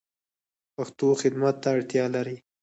پښتو 0.75 1.07
خدمت 1.21 1.55
ته 1.63 1.67
اړتیا 1.75 2.05
لری 2.15 2.37